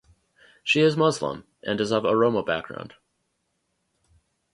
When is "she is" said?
0.63-0.97